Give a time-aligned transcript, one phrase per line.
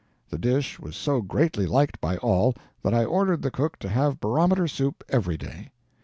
[0.31, 4.19] The dish was so greatly liked by all, that I ordered the cook to have
[4.19, 5.69] barometer soup every day.